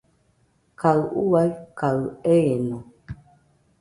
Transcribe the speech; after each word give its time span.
Kaɨ 0.79 1.01
ua 1.27 1.41
kaɨ 1.79 2.01
eeno. 2.33 2.77